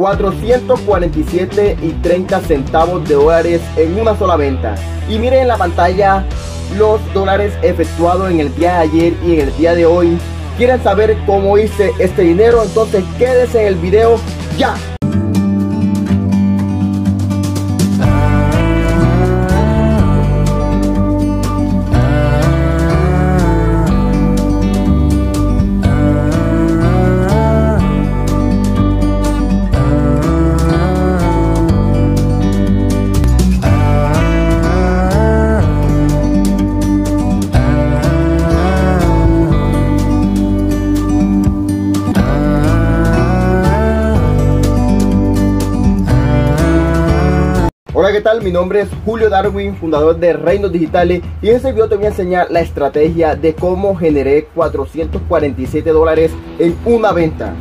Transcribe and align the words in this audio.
447 0.00 1.76
y 1.82 1.90
30 2.02 2.40
centavos 2.40 3.06
de 3.06 3.16
dólares 3.16 3.60
en 3.76 4.00
una 4.00 4.16
sola 4.16 4.36
venta. 4.36 4.74
Y 5.10 5.18
miren 5.18 5.40
en 5.40 5.48
la 5.48 5.58
pantalla 5.58 6.24
los 6.78 7.00
dólares 7.12 7.52
efectuados 7.60 8.30
en 8.30 8.40
el 8.40 8.54
día 8.54 8.76
de 8.76 8.78
ayer 8.78 9.14
y 9.22 9.34
en 9.34 9.40
el 9.40 9.56
día 9.58 9.74
de 9.74 9.84
hoy. 9.84 10.18
¿Quieren 10.56 10.82
saber 10.82 11.18
cómo 11.26 11.58
hice 11.58 11.92
este 11.98 12.22
dinero? 12.22 12.62
Entonces 12.62 13.04
quédese 13.18 13.60
en 13.60 13.66
el 13.68 13.74
video 13.74 14.18
ya. 14.56 14.74
¿Qué 48.20 48.24
tal? 48.24 48.42
Mi 48.42 48.52
nombre 48.52 48.82
es 48.82 48.88
Julio 49.06 49.30
Darwin, 49.30 49.74
fundador 49.76 50.18
de 50.18 50.34
Reinos 50.34 50.70
Digitales 50.70 51.22
y 51.40 51.48
en 51.48 51.56
este 51.56 51.72
video 51.72 51.88
te 51.88 51.96
voy 51.96 52.04
a 52.04 52.08
enseñar 52.08 52.50
la 52.50 52.60
estrategia 52.60 53.34
de 53.34 53.54
cómo 53.54 53.96
generé 53.96 54.44
447 54.54 55.90
dólares 55.90 56.30
en 56.58 56.76
una 56.84 57.12
venta. 57.12 57.54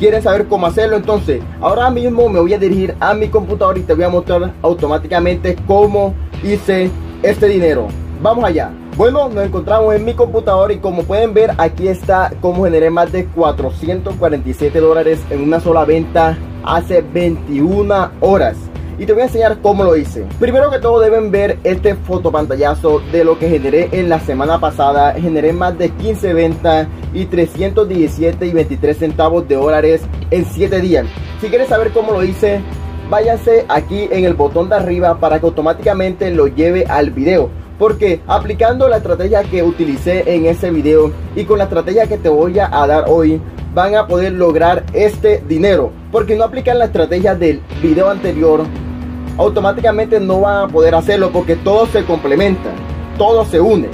¿Quieren 0.00 0.20
saber 0.20 0.48
cómo 0.48 0.66
hacerlo? 0.66 0.96
Entonces, 0.96 1.40
ahora 1.60 1.90
mismo 1.90 2.28
me 2.28 2.40
voy 2.40 2.52
a 2.52 2.58
dirigir 2.58 2.96
a 2.98 3.14
mi 3.14 3.28
computador 3.28 3.78
y 3.78 3.82
te 3.82 3.94
voy 3.94 4.02
a 4.02 4.08
mostrar 4.08 4.52
automáticamente 4.62 5.54
cómo 5.64 6.12
hice 6.42 6.90
este 7.22 7.46
dinero. 7.46 7.86
Vamos 8.20 8.44
allá. 8.44 8.72
Bueno, 8.96 9.28
nos 9.28 9.44
encontramos 9.44 9.94
en 9.94 10.04
mi 10.04 10.14
computador 10.14 10.72
y 10.72 10.78
como 10.78 11.04
pueden 11.04 11.34
ver 11.34 11.52
aquí 11.56 11.86
está 11.86 12.32
cómo 12.40 12.64
generé 12.64 12.90
más 12.90 13.12
de 13.12 13.26
447 13.26 14.80
dólares 14.80 15.20
en 15.30 15.40
una 15.40 15.60
sola 15.60 15.84
venta 15.84 16.36
hace 16.64 17.00
21 17.00 18.10
horas 18.18 18.69
y 19.00 19.06
te 19.06 19.14
voy 19.14 19.22
a 19.22 19.24
enseñar 19.24 19.56
cómo 19.62 19.82
lo 19.82 19.96
hice. 19.96 20.26
Primero 20.38 20.70
que 20.70 20.78
todo 20.78 21.00
deben 21.00 21.30
ver 21.30 21.58
este 21.64 21.94
fotopantallazo 21.94 23.00
de 23.10 23.24
lo 23.24 23.38
que 23.38 23.48
generé 23.48 23.88
en 23.92 24.10
la 24.10 24.20
semana 24.20 24.60
pasada. 24.60 25.14
Generé 25.14 25.54
más 25.54 25.78
de 25.78 25.88
15 25.88 26.34
ventas 26.34 26.86
y 27.14 27.24
317 27.24 28.46
y 28.46 28.52
23 28.52 28.98
centavos 28.98 29.48
de 29.48 29.54
dólares 29.54 30.02
en 30.30 30.44
7 30.44 30.80
días. 30.82 31.06
Si 31.40 31.48
quieres 31.48 31.68
saber 31.68 31.92
cómo 31.92 32.12
lo 32.12 32.22
hice, 32.22 32.60
váyanse 33.08 33.64
aquí 33.70 34.06
en 34.10 34.26
el 34.26 34.34
botón 34.34 34.68
de 34.68 34.76
arriba 34.76 35.18
para 35.18 35.40
que 35.40 35.46
automáticamente 35.46 36.30
lo 36.30 36.48
lleve 36.48 36.84
al 36.86 37.10
video. 37.10 37.48
Porque 37.78 38.20
aplicando 38.26 38.86
la 38.86 38.98
estrategia 38.98 39.42
que 39.44 39.62
utilicé 39.62 40.34
en 40.34 40.44
ese 40.44 40.70
video 40.70 41.10
y 41.34 41.44
con 41.44 41.56
la 41.56 41.64
estrategia 41.64 42.06
que 42.06 42.18
te 42.18 42.28
voy 42.28 42.58
a 42.58 42.68
dar 42.68 43.06
hoy, 43.08 43.40
van 43.74 43.94
a 43.94 44.06
poder 44.06 44.32
lograr 44.32 44.84
este 44.92 45.42
dinero. 45.48 45.92
Porque 46.12 46.36
no 46.36 46.44
aplican 46.44 46.78
la 46.78 46.86
estrategia 46.86 47.34
del 47.34 47.62
video 47.80 48.10
anterior, 48.10 48.64
automáticamente 49.40 50.20
no 50.20 50.42
van 50.42 50.64
a 50.64 50.68
poder 50.68 50.94
hacerlo 50.94 51.30
porque 51.32 51.56
todo 51.56 51.86
se 51.86 52.04
complementa, 52.04 52.68
todo 53.16 53.46
se 53.46 53.58
une. 53.58 53.88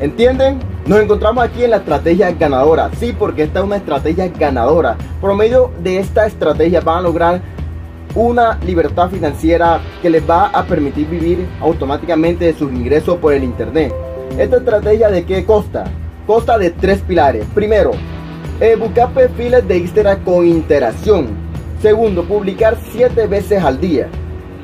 ¿Entienden? 0.00 0.60
Nos 0.86 1.00
encontramos 1.00 1.42
aquí 1.42 1.64
en 1.64 1.70
la 1.70 1.78
estrategia 1.78 2.30
ganadora. 2.30 2.88
Sí, 2.96 3.12
porque 3.18 3.42
esta 3.42 3.58
es 3.58 3.64
una 3.64 3.76
estrategia 3.76 4.28
ganadora. 4.28 4.96
Por 5.20 5.34
medio 5.34 5.72
de 5.82 5.98
esta 5.98 6.26
estrategia 6.26 6.80
van 6.80 6.98
a 6.98 7.00
lograr 7.00 7.40
una 8.14 8.56
libertad 8.64 9.10
financiera 9.10 9.80
que 10.00 10.10
les 10.10 10.28
va 10.28 10.46
a 10.46 10.62
permitir 10.64 11.08
vivir 11.08 11.48
automáticamente 11.60 12.44
de 12.44 12.54
sus 12.54 12.70
ingresos 12.70 13.16
por 13.16 13.34
el 13.34 13.42
internet. 13.42 13.92
Esta 14.38 14.58
estrategia 14.58 15.10
de 15.10 15.24
qué 15.24 15.44
costa? 15.44 15.86
Costa 16.24 16.56
de 16.56 16.70
tres 16.70 17.00
pilares. 17.00 17.44
Primero, 17.52 17.90
eh, 18.60 18.76
buscar 18.76 19.12
perfiles 19.12 19.66
de 19.66 19.78
Instagram 19.78 20.22
con 20.22 20.46
interacción. 20.46 21.26
Segundo, 21.82 22.22
publicar 22.22 22.78
siete 22.92 23.26
veces 23.26 23.60
al 23.64 23.80
día. 23.80 24.08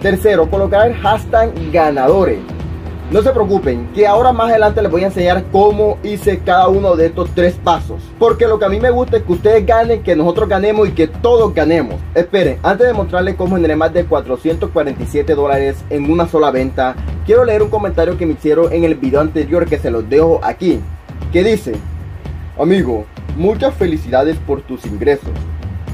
Tercero, 0.04 0.50
colocar 0.50 0.86
el 0.86 0.96
hashtag 0.96 1.50
ganadores. 1.72 2.40
No 3.10 3.22
se 3.22 3.30
preocupen, 3.30 3.88
que 3.94 4.06
ahora 4.06 4.34
más 4.34 4.50
adelante 4.50 4.82
les 4.82 4.90
voy 4.90 5.02
a 5.02 5.06
enseñar 5.06 5.44
cómo 5.50 5.96
hice 6.02 6.40
cada 6.40 6.68
uno 6.68 6.94
de 6.94 7.06
estos 7.06 7.30
tres 7.30 7.54
pasos. 7.54 8.02
Porque 8.18 8.46
lo 8.46 8.58
que 8.58 8.66
a 8.66 8.68
mí 8.68 8.78
me 8.78 8.90
gusta 8.90 9.16
es 9.16 9.22
que 9.22 9.32
ustedes 9.32 9.64
ganen, 9.64 10.02
que 10.02 10.14
nosotros 10.14 10.46
ganemos 10.46 10.90
y 10.90 10.92
que 10.92 11.06
todos 11.06 11.54
ganemos. 11.54 11.94
Esperen, 12.14 12.58
antes 12.62 12.86
de 12.86 12.92
mostrarles 12.92 13.34
cómo 13.36 13.56
generé 13.56 13.76
más 13.76 13.94
de 13.94 14.04
447 14.04 15.34
dólares 15.34 15.82
en 15.88 16.10
una 16.12 16.28
sola 16.28 16.50
venta, 16.50 16.94
quiero 17.24 17.42
leer 17.46 17.62
un 17.62 17.70
comentario 17.70 18.18
que 18.18 18.26
me 18.26 18.34
hicieron 18.34 18.70
en 18.74 18.84
el 18.84 18.96
video 18.96 19.22
anterior 19.22 19.64
que 19.64 19.78
se 19.78 19.90
los 19.90 20.06
dejo 20.10 20.38
aquí. 20.42 20.80
Que 21.32 21.42
dice, 21.42 21.76
amigo, 22.60 23.06
muchas 23.38 23.72
felicidades 23.72 24.36
por 24.36 24.60
tus 24.60 24.84
ingresos. 24.84 25.32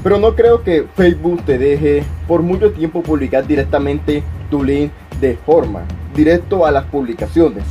Pero 0.03 0.17
no 0.17 0.35
creo 0.35 0.63
que 0.63 0.85
Facebook 0.95 1.43
te 1.45 1.57
deje 1.57 2.03
por 2.27 2.41
mucho 2.41 2.71
tiempo 2.71 3.03
publicar 3.03 3.45
directamente 3.45 4.23
tu 4.49 4.63
link 4.63 4.91
de 5.19 5.37
forma, 5.45 5.83
directo 6.15 6.65
a 6.65 6.71
las 6.71 6.85
publicaciones. 6.85 7.63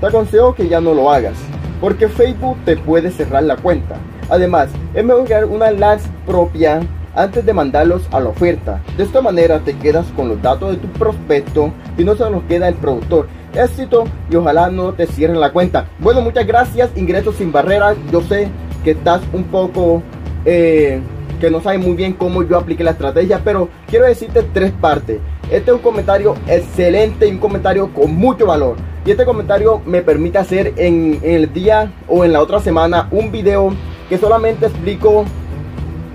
Te 0.00 0.06
aconsejo 0.06 0.54
que 0.54 0.68
ya 0.68 0.80
no 0.80 0.92
lo 0.92 1.10
hagas, 1.10 1.36
porque 1.80 2.08
Facebook 2.08 2.58
te 2.64 2.76
puede 2.76 3.10
cerrar 3.10 3.42
la 3.44 3.56
cuenta. 3.56 3.96
Además, 4.28 4.68
es 4.94 5.04
mejor 5.04 5.24
crear 5.24 5.46
una 5.46 5.70
lance 5.70 6.08
propia 6.26 6.80
antes 7.14 7.44
de 7.44 7.54
mandarlos 7.54 8.06
a 8.12 8.20
la 8.20 8.28
oferta. 8.28 8.82
De 8.96 9.04
esta 9.04 9.22
manera 9.22 9.58
te 9.60 9.74
quedas 9.76 10.06
con 10.14 10.28
los 10.28 10.40
datos 10.42 10.72
de 10.72 10.76
tu 10.76 10.88
prospecto 10.88 11.72
y 11.96 12.04
no 12.04 12.14
se 12.14 12.30
nos 12.30 12.44
queda 12.44 12.68
el 12.68 12.74
productor. 12.74 13.28
Éxito 13.54 14.04
y 14.30 14.36
ojalá 14.36 14.70
no 14.70 14.92
te 14.92 15.06
cierren 15.06 15.40
la 15.40 15.52
cuenta. 15.52 15.86
Bueno, 15.98 16.20
muchas 16.20 16.46
gracias. 16.46 16.90
Ingresos 16.96 17.36
sin 17.36 17.50
barreras. 17.50 17.96
Yo 18.12 18.20
sé 18.20 18.48
que 18.84 18.90
estás 18.90 19.22
un 19.32 19.44
poco... 19.44 20.02
Eh, 20.44 21.00
que 21.38 21.50
no 21.50 21.60
sabe 21.60 21.78
muy 21.78 21.94
bien 21.96 22.12
cómo 22.12 22.42
yo 22.42 22.58
apliqué 22.58 22.84
la 22.84 22.92
estrategia, 22.92 23.40
pero 23.44 23.68
quiero 23.86 24.06
decirte 24.06 24.42
tres 24.52 24.72
partes. 24.72 25.20
Este 25.50 25.70
es 25.70 25.76
un 25.76 25.82
comentario 25.82 26.34
excelente 26.46 27.26
y 27.26 27.30
un 27.32 27.38
comentario 27.38 27.92
con 27.94 28.14
mucho 28.14 28.46
valor. 28.46 28.76
Y 29.06 29.10
este 29.10 29.24
comentario 29.24 29.80
me 29.86 30.02
permite 30.02 30.38
hacer 30.38 30.74
en, 30.76 31.20
el 31.22 31.52
día 31.52 31.92
o 32.06 32.24
en 32.24 32.32
la 32.32 32.42
otra 32.42 32.60
semana 32.60 33.08
un 33.10 33.32
video 33.32 33.72
que 34.08 34.18
solamente 34.18 34.66
explico, 34.66 35.24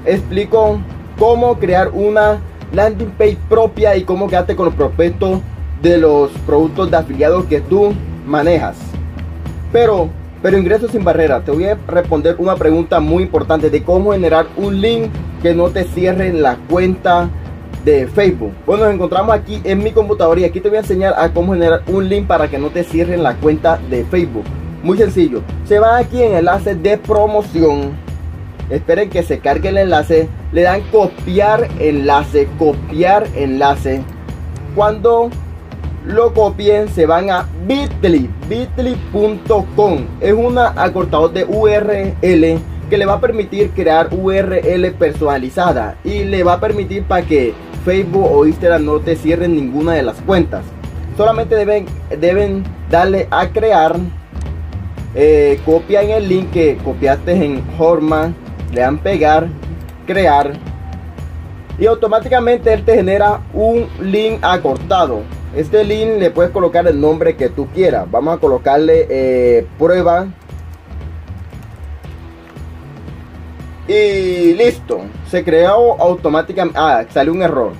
explico 0.06 0.79
cómo 1.17 1.57
crear 1.57 1.90
una 1.90 2.40
landing 2.72 3.11
page 3.11 3.38
propia 3.50 3.95
y 3.95 4.03
cómo 4.03 4.28
quedarte 4.28 4.55
con 4.55 4.66
los 4.66 4.75
prospectos 4.75 5.40
de 5.81 5.97
los 5.97 6.31
productos 6.45 6.91
de 6.91 6.97
afiliados 6.97 7.45
que 7.45 7.61
tú 7.61 7.94
manejas. 8.25 8.78
Pero 9.72 10.09
pero 10.43 10.57
ingreso 10.57 10.89
sin 10.89 11.05
barrera, 11.05 11.39
te 11.39 11.51
voy 11.51 11.63
a 11.63 11.77
responder 11.87 12.35
una 12.37 12.57
pregunta 12.57 12.99
muy 12.99 13.23
importante 13.23 13.69
de 13.69 13.81
cómo 13.81 14.11
generar 14.11 14.45
un 14.57 14.81
link 14.81 15.09
que 15.41 15.55
no 15.55 15.69
te 15.69 15.85
cierre 15.85 16.33
la 16.33 16.57
cuenta 16.69 17.29
de 17.85 18.07
Facebook. 18.07 18.51
Bueno, 18.65 18.83
nos 18.83 18.93
encontramos 18.93 19.33
aquí 19.33 19.61
en 19.63 19.81
mi 19.81 19.91
computadora 19.91 20.41
y 20.41 20.43
aquí 20.43 20.59
te 20.59 20.67
voy 20.67 20.77
a 20.77 20.81
enseñar 20.81 21.13
a 21.17 21.31
cómo 21.31 21.53
generar 21.53 21.83
un 21.87 22.09
link 22.09 22.27
para 22.27 22.49
que 22.49 22.57
no 22.57 22.71
te 22.71 22.83
cierren 22.83 23.23
la 23.23 23.35
cuenta 23.35 23.79
de 23.89 24.03
Facebook. 24.03 24.43
Muy 24.83 24.97
sencillo. 24.97 25.41
Se 25.63 25.79
va 25.79 25.97
aquí 25.97 26.21
en 26.21 26.35
enlace 26.35 26.75
de 26.75 26.97
promoción. 26.97 27.91
Esperen 28.69 29.09
que 29.09 29.23
se 29.23 29.39
cargue 29.39 29.69
el 29.69 29.77
enlace. 29.77 30.27
Le 30.51 30.63
dan 30.63 30.81
copiar 30.91 31.69
enlace, 31.79 32.49
copiar 32.59 33.27
enlace. 33.33 34.01
Cuando 34.75 35.29
lo 36.06 36.34
copien, 36.34 36.90
se 36.90 37.06
van 37.06 37.30
a 37.30 37.47
bit.ly, 37.66 38.30
bit.ly.com. 38.50 40.06
Es 40.19 40.34
un 40.34 40.58
acortador 40.58 41.31
de 41.31 41.46
URL 41.46 42.59
que 42.90 42.97
le 42.97 43.06
va 43.06 43.14
a 43.14 43.22
permitir 43.22 43.72
crear 43.72 44.09
URL 44.14 44.91
personalizada 44.94 45.97
y 46.03 46.25
le 46.25 46.44
va 46.44 46.53
a 46.53 46.59
permitir 46.59 47.03
para 47.03 47.25
que 47.25 47.53
Facebook 47.86 48.28
o 48.29 48.46
Instagram 48.46 48.85
no 48.85 49.00
te 49.00 49.16
cierren 49.16 49.55
ninguna 49.55 49.94
de 49.94 50.03
las 50.03 50.22
cuentas. 50.22 50.64
Solamente 51.17 51.55
deben, 51.55 51.85
deben 52.20 52.64
darle 52.90 53.28
a 53.32 53.47
crear. 53.49 53.96
Eh, 55.16 55.59
copian 55.66 56.09
el 56.09 56.28
link 56.28 56.52
que 56.52 56.78
copiaste 56.84 57.34
en 57.34 57.64
Horma, 57.78 58.34
le 58.73 58.82
dan 58.82 58.97
pegar, 58.97 59.47
crear 60.08 60.53
y 61.78 61.85
automáticamente 61.85 62.73
él 62.73 62.84
te 62.84 62.96
genera 62.96 63.41
un 63.53 63.88
link 63.99 64.40
acortado 64.41 65.22
este 65.55 65.84
link 65.84 66.20
le 66.20 66.32
puedes 66.32 66.52
colocar 66.52 66.88
el 66.88 67.00
nombre 67.00 67.35
que 67.35 67.50
tú 67.50 67.67
quieras. 67.67 68.09
Vamos 68.09 68.35
a 68.35 68.40
colocarle 68.40 69.08
eh, 69.09 69.67
prueba. 69.78 70.28
Y 73.88 74.53
listo. 74.53 75.02
Se 75.29 75.44
creó 75.44 76.02
automáticamente. 76.02 76.79
Ah, 76.79 77.05
salió 77.09 77.34
un 77.34 77.41
error. 77.41 77.73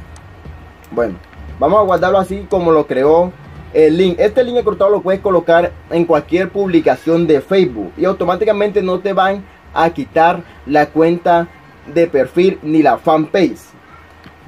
Bueno, 0.92 1.16
vamos 1.60 1.80
a 1.80 1.84
guardarlo 1.84 2.20
así 2.20 2.46
como 2.50 2.72
lo 2.72 2.86
creó 2.86 3.32
el 3.74 3.98
link. 3.98 4.20
Este 4.20 4.44
link 4.44 4.64
cortado 4.64 4.92
lo 4.92 5.02
puedes 5.02 5.22
colocar 5.22 5.72
en 5.90 6.06
cualquier 6.06 6.50
publicación 6.50 7.26
de 7.26 7.42
Facebook. 7.42 7.92
Y 7.98 8.06
automáticamente 8.06 8.84
no 8.84 9.00
te 9.00 9.14
van 9.14 9.44
a 9.74 9.90
quitar 9.90 10.44
la 10.68 10.88
cuenta 10.88 11.48
de 11.92 12.06
perfil 12.06 12.60
ni 12.62 12.84
la 12.84 12.98
fanpage. 12.98 13.73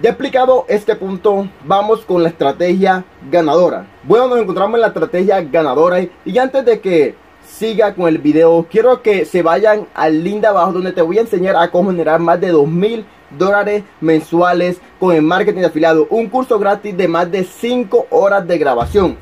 Ya 0.02 0.10
explicado 0.10 0.66
este 0.68 0.94
punto, 0.98 1.48
vamos 1.64 2.02
con 2.02 2.22
la 2.22 2.28
estrategia 2.28 3.06
ganadora. 3.32 3.88
Bueno, 4.04 4.28
nos 4.28 4.40
encontramos 4.40 4.76
en 4.76 4.82
la 4.82 4.88
estrategia 4.88 5.42
ganadora 5.42 6.06
y 6.26 6.38
antes 6.38 6.66
de 6.66 6.82
que 6.82 7.16
siga 7.48 7.96
con 7.96 8.10
el 8.10 8.18
video, 8.18 8.68
quiero 8.70 9.02
que 9.02 9.24
se 9.24 9.42
vayan 9.42 9.88
al 9.94 10.22
link 10.22 10.42
de 10.42 10.48
abajo 10.48 10.74
donde 10.74 10.92
te 10.92 11.02
voy 11.02 11.18
a 11.18 11.22
enseñar 11.22 11.56
a 11.56 11.72
cómo 11.72 11.92
generar 11.92 12.20
más 12.20 12.42
de 12.42 12.50
2000 12.50 13.06
dólares 13.38 13.84
mensuales 14.02 14.82
con 15.00 15.16
el 15.16 15.22
marketing 15.22 15.62
de 15.62 15.68
afiliado. 15.68 16.08
Un 16.10 16.28
curso 16.28 16.60
gratis 16.60 16.98
de 16.98 17.08
más 17.08 17.32
de 17.32 17.46
5 17.46 18.08
horas 18.10 18.46
de 18.46 18.58
grabación. 18.58 19.18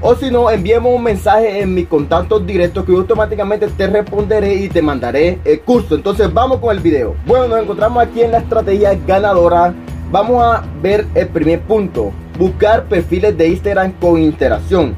O 0.00 0.14
si 0.14 0.30
no, 0.30 0.50
envíame 0.50 0.88
un 0.88 1.02
mensaje 1.02 1.60
en 1.60 1.74
mis 1.74 1.88
contactos 1.88 2.46
directos 2.46 2.84
que 2.84 2.92
automáticamente 2.92 3.66
te 3.66 3.86
responderé 3.86 4.54
y 4.54 4.68
te 4.70 4.80
mandaré 4.80 5.40
el 5.44 5.60
curso. 5.60 5.94
Entonces 5.94 6.32
vamos 6.32 6.58
con 6.58 6.74
el 6.74 6.82
video. 6.82 7.16
Bueno, 7.26 7.48
nos 7.48 7.62
encontramos 7.62 8.02
aquí 8.02 8.22
en 8.22 8.32
la 8.32 8.38
estrategia 8.38 8.98
ganadora. 9.06 9.74
Vamos 10.18 10.42
a 10.42 10.64
ver 10.80 11.04
el 11.14 11.28
primer 11.28 11.60
punto. 11.60 12.10
Buscar 12.38 12.84
perfiles 12.84 13.36
de 13.36 13.48
Instagram 13.48 13.92
con 14.00 14.18
interacción. 14.18 14.94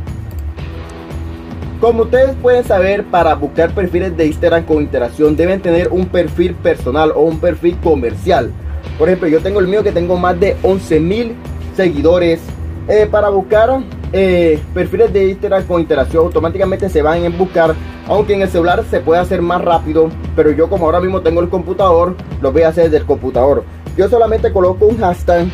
Como 1.80 2.04
ustedes 2.04 2.36
pueden 2.40 2.62
saber, 2.62 3.04
para 3.04 3.34
buscar 3.34 3.74
perfiles 3.74 4.16
de 4.16 4.26
Instagram 4.26 4.64
con 4.64 4.76
interacción 4.76 5.34
deben 5.34 5.60
tener 5.60 5.88
un 5.88 6.06
perfil 6.06 6.54
personal 6.54 7.10
o 7.16 7.22
un 7.22 7.40
perfil 7.40 7.76
comercial. 7.82 8.52
Por 8.96 9.08
ejemplo, 9.08 9.26
yo 9.26 9.40
tengo 9.40 9.58
el 9.58 9.66
mío 9.66 9.82
que 9.82 9.90
tengo 9.90 10.16
más 10.16 10.38
de 10.38 10.56
11 10.62 11.00
mil 11.00 11.34
seguidores. 11.74 12.40
Eh, 12.86 13.08
para 13.10 13.28
buscar 13.28 13.80
eh, 14.12 14.60
perfiles 14.72 15.12
de 15.12 15.30
Instagram 15.30 15.64
con 15.64 15.80
interacción 15.80 16.26
automáticamente 16.26 16.88
se 16.88 17.02
van 17.02 17.24
en 17.24 17.36
buscar. 17.36 17.74
Aunque 18.06 18.34
en 18.34 18.42
el 18.42 18.48
celular 18.48 18.84
se 18.88 19.00
puede 19.00 19.20
hacer 19.20 19.42
más 19.42 19.62
rápido. 19.62 20.10
Pero 20.36 20.52
yo 20.52 20.70
como 20.70 20.84
ahora 20.84 21.00
mismo 21.00 21.22
tengo 21.22 21.40
el 21.40 21.48
computador, 21.48 22.14
lo 22.40 22.52
voy 22.52 22.62
a 22.62 22.68
hacer 22.68 22.84
desde 22.84 22.98
el 22.98 23.04
computador. 23.04 23.64
Yo 23.98 24.08
solamente 24.08 24.50
coloco 24.50 24.86
un 24.86 24.96
hashtag. 24.96 25.48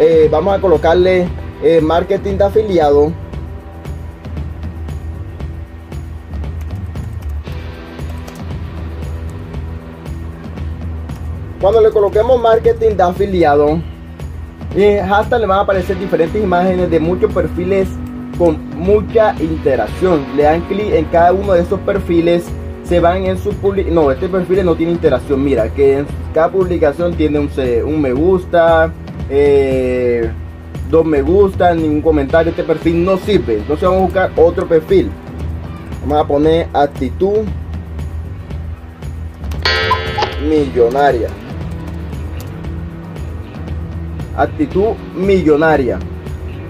Eh, 0.00 0.28
vamos 0.30 0.56
a 0.56 0.60
colocarle 0.60 1.28
marketing 1.80 2.36
de 2.36 2.44
afiliado 2.44 3.12
Cuando 11.66 11.80
le 11.80 11.90
coloquemos 11.90 12.40
marketing 12.40 12.96
de 12.96 13.02
afiliado, 13.02 13.80
eh, 14.76 15.02
hashtag 15.04 15.40
le 15.40 15.46
van 15.46 15.58
a 15.58 15.62
aparecer 15.62 15.98
diferentes 15.98 16.40
imágenes 16.40 16.90
de 16.90 17.00
muchos 17.00 17.32
perfiles 17.32 17.88
con 18.38 18.58
mucha 18.76 19.34
interacción. 19.40 20.24
Le 20.36 20.42
dan 20.42 20.60
clic 20.68 20.92
en 20.92 21.06
cada 21.06 21.32
uno 21.32 21.54
de 21.54 21.62
esos 21.62 21.80
perfiles, 21.80 22.44
se 22.88 23.00
van 23.00 23.26
en 23.26 23.38
su 23.38 23.50
publicación. 23.54 23.94
No, 23.94 24.10
este 24.10 24.28
perfil 24.28 24.64
no 24.64 24.74
tiene 24.74 24.92
interacción. 24.92 25.42
Mira, 25.42 25.68
que 25.72 25.98
en 25.98 26.06
cada 26.32 26.50
publicación 26.50 27.14
tiene 27.14 27.38
un, 27.38 27.50
un 27.84 28.00
me 28.00 28.12
gusta, 28.12 28.92
eh, 29.28 30.30
dos 30.90 31.04
me 31.04 31.22
gusta, 31.22 31.74
ningún 31.74 32.02
comentario. 32.02 32.50
Este 32.50 32.64
perfil 32.64 33.04
no 33.04 33.16
sirve. 33.18 33.58
Entonces 33.58 33.88
vamos 33.88 34.02
a 34.02 34.04
buscar 34.04 34.30
otro 34.36 34.66
perfil. 34.66 35.10
Vamos 36.02 36.24
a 36.24 36.26
poner 36.26 36.68
actitud 36.72 37.38
millonaria 40.48 41.28
actitud 44.36 44.94
millonaria. 45.14 45.98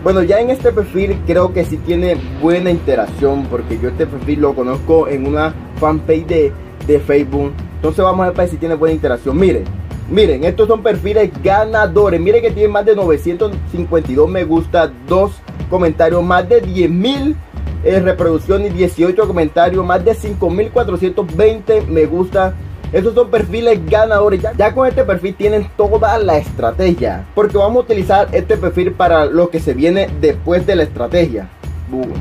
Bueno, 0.03 0.23
ya 0.23 0.39
en 0.39 0.51
este 0.51 0.73
perfil 0.73 1.19
creo 1.27 1.53
que 1.53 1.65
sí 1.65 1.79
tiene 1.79 2.17
buena 2.41 2.71
interacción 2.71 3.45
porque 3.51 3.79
yo 3.79 3.89
este 3.89 4.07
perfil 4.07 4.41
lo 4.41 4.55
conozco 4.55 5.09
en 5.09 5.27
una 5.27 5.53
fanpage 5.77 6.27
de, 6.27 6.53
de 6.87 7.01
Facebook. 7.01 7.53
Entonces 7.77 8.05
vamos 8.05 8.27
a 8.27 8.31
ver 8.31 8.49
si 8.49 8.57
tiene 8.57 8.75
buena 8.75 8.95
interacción. 8.95 9.39
Miren, 9.39 9.65
miren, 10.11 10.45
estos 10.45 10.69
son 10.69 10.83
perfiles 10.83 11.31
ganadores. 11.43 12.21
Miren 12.21 12.43
que 12.43 12.51
tiene 12.51 12.69
más 12.69 12.85
de 12.85 12.97
952 12.97 14.29
me 14.29 14.45
gusta, 14.45 14.91
dos 15.09 15.33
comentarios, 15.71 16.23
más 16.23 16.49
de 16.49 16.61
10 16.61 16.91
mil 16.91 17.37
eh, 17.85 18.01
reproducciones, 18.01 18.75
18 18.75 19.27
comentarios, 19.27 19.85
más 19.85 20.05
de 20.05 20.15
5420 20.15 21.83
me 21.83 22.07
gusta 22.07 22.55
estos 22.93 23.15
son 23.15 23.31
perfiles 23.31 23.81
ganadores. 23.87 24.41
Ya, 24.57 24.73
con 24.73 24.87
este 24.87 25.05
perfil 25.05 25.35
tienen 25.35 25.69
toda 25.77 26.19
la 26.19 26.39
estrategia. 26.39 27.27
Porque 27.35 27.59
vamos 27.59 27.79
a 27.79 27.85
utilizar 27.85 28.29
este 28.33 28.57
perfil 28.57 28.93
para 28.93 29.27
lo 29.27 29.51
que 29.51 29.61
se 29.61 29.75
viene 29.75 30.09
después 30.21 30.67
de 30.67 30.77
la 30.77 30.85
estrategia. 30.85 31.49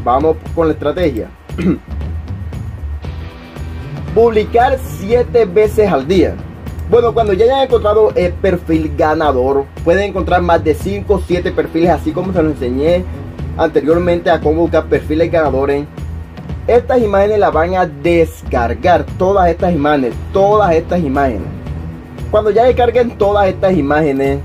Vamos 0.04 0.38
con 0.54 0.68
la 0.68 0.74
estrategia. 0.74 1.30
Publicar 4.16 4.80
7 5.00 5.46
veces 5.46 5.92
al 5.92 6.08
día. 6.08 6.36
Bueno, 6.90 7.14
cuando 7.14 7.34
ya 7.34 7.46
hayan 7.46 7.62
encontrado 7.64 8.12
el 8.16 8.34
perfil 8.34 8.96
ganador, 8.98 9.66
pueden 9.84 10.10
encontrar 10.10 10.42
más 10.42 10.64
de 10.64 10.74
5 10.74 11.14
o 11.14 11.20
7 11.20 11.52
perfiles, 11.52 11.92
así 11.92 12.12
como 12.12 12.34
se 12.34 12.42
los 12.42 12.54
enseñé 12.54 13.04
anteriormente 13.58 14.32
a 14.32 14.40
cómo 14.40 14.62
buscar 14.62 14.86
perfiles 14.86 15.32
ganadores 15.32 15.86
estas 16.68 17.00
imágenes 17.00 17.38
las 17.38 17.54
van 17.54 17.76
a 17.76 17.86
descargar, 17.86 19.06
todas 19.20 19.50
estas 19.50 19.72
imágenes, 19.74 20.14
todas 20.34 20.74
estas 20.74 21.00
imágenes. 21.00 21.48
Cuando 22.32 22.50
ya 22.50 22.64
descarguen 22.64 23.18
todas 23.20 23.48
estas 23.48 23.78
imágenes, 23.78 24.40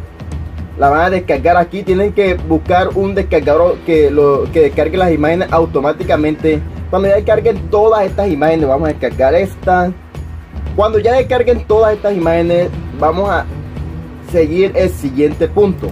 la 0.78 0.90
van 0.90 1.00
a 1.00 1.10
descargar 1.10 1.56
aquí. 1.56 1.82
Tienen 1.82 2.12
que 2.12 2.34
buscar 2.34 2.90
un 2.94 3.14
descargador 3.14 3.78
que, 3.86 4.10
lo, 4.10 4.44
que 4.52 4.60
descargue 4.60 4.98
las 4.98 5.12
imágenes 5.12 5.50
automáticamente. 5.50 6.60
Cuando 6.90 7.08
ya 7.08 7.14
descarguen 7.14 7.70
todas 7.70 8.04
estas 8.04 8.28
imágenes, 8.28 8.66
vamos 8.66 8.88
a 8.88 8.92
descargar 8.92 9.34
esta. 9.36 9.92
Cuando 10.74 10.98
ya 10.98 11.14
descarguen 11.14 11.64
todas 11.64 11.94
estas 11.94 12.16
imágenes, 12.16 12.68
vamos 12.98 13.30
a 13.30 13.46
seguir 14.32 14.72
el 14.74 14.90
siguiente 14.90 15.46
punto. 15.46 15.88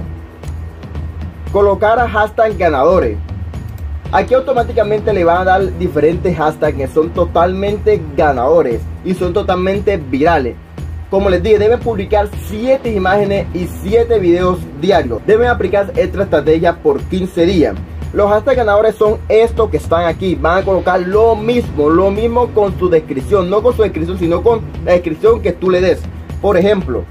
Colocar 1.53 2.00
a 2.00 2.09
hashtag 2.09 2.56
ganadores. 2.56 3.17
Aquí 4.11 4.35
automáticamente 4.35 5.12
le 5.12 5.23
van 5.23 5.43
a 5.43 5.45
dar 5.45 5.79
diferentes 5.79 6.37
hashtags 6.37 6.77
que 6.77 6.89
son 6.89 7.11
totalmente 7.11 8.01
ganadores 8.17 8.81
y 9.05 9.15
son 9.15 9.33
totalmente 9.33 9.99
virales. 9.99 10.56
Como 11.11 11.31
les 11.31 11.43
dije, 11.43 11.59
deben 11.59 11.79
publicar 11.79 12.29
7 12.49 12.91
imágenes 12.91 13.47
y 13.55 13.67
7 13.83 14.19
videos 14.19 14.59
diarios. 14.81 15.25
Deben 15.27 15.49
aplicar 15.49 15.93
esta 15.94 16.23
estrategia 16.23 16.77
por 16.77 17.01
15 17.03 17.47
días. 17.47 17.77
Los 18.12 18.31
hashtags 18.31 18.56
ganadores 18.56 18.94
son 18.94 19.19
estos 19.28 19.70
que 19.70 19.76
están 19.76 20.06
aquí. 20.06 20.34
Van 20.34 20.58
a 20.58 20.64
colocar 20.64 21.00
lo 21.00 21.37
mismo, 21.37 21.90
lo 21.90 22.10
mismo 22.10 22.49
con 22.49 22.78
su 22.78 22.88
descripción. 22.88 23.50
No 23.50 23.62
con 23.62 23.76
su 23.76 23.82
descripción, 23.82 24.19
sino 24.19 24.43
con 24.43 24.60
la 24.84 24.93
descripción 24.93 25.43
que 25.43 25.52
tú 25.52 25.70
le 25.70 25.81
des. 25.81 26.00
Por 26.40 26.56
ejemplo, 26.56 27.05